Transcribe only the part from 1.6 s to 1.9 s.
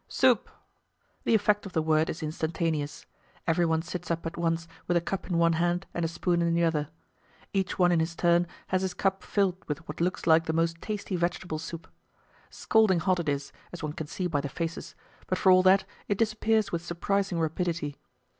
of the